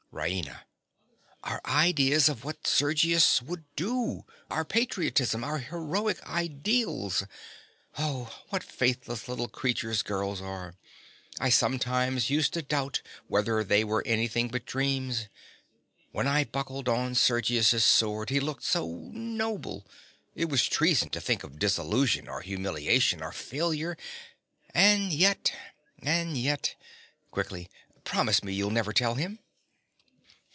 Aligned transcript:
RAINA. 0.13 0.65
Our 1.45 1.61
ideas 1.65 2.27
of 2.27 2.43
what 2.43 2.67
Sergius 2.67 3.41
would 3.41 3.63
do—our 3.77 4.65
patriotism—our 4.65 5.59
heroic 5.59 6.21
ideals. 6.27 7.23
Oh, 7.97 8.41
what 8.49 8.61
faithless 8.61 9.29
little 9.29 9.47
creatures 9.47 10.01
girls 10.03 10.41
are!—I 10.41 11.49
sometimes 11.49 12.29
used 12.29 12.53
to 12.55 12.61
doubt 12.61 13.01
whether 13.27 13.63
they 13.63 13.85
were 13.85 14.03
anything 14.05 14.49
but 14.49 14.65
dreams. 14.65 15.29
When 16.11 16.27
I 16.27 16.43
buckled 16.43 16.89
on 16.89 17.15
Sergius's 17.15 17.85
sword 17.85 18.29
he 18.29 18.41
looked 18.41 18.63
so 18.65 18.85
noble: 19.13 19.87
it 20.35 20.49
was 20.49 20.67
treason 20.67 21.07
to 21.11 21.21
think 21.21 21.45
of 21.45 21.57
disillusion 21.57 22.27
or 22.27 22.41
humiliation 22.41 23.23
or 23.23 23.31
failure. 23.31 23.97
And 24.73 25.13
yet—and 25.13 26.37
yet—(Quickly.) 26.37 27.69
Promise 28.03 28.43
me 28.43 28.53
you'll 28.53 28.71
never 28.71 28.91
tell 28.91 29.15
him. 29.15 29.39